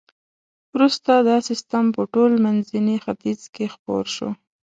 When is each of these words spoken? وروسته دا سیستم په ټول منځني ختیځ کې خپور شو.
وروسته 0.73 1.11
دا 1.29 1.37
سیستم 1.49 1.85
په 1.95 2.01
ټول 2.13 2.31
منځني 2.45 2.97
ختیځ 3.03 3.41
کې 3.53 3.65
خپور 3.73 4.05
شو. 4.15 4.29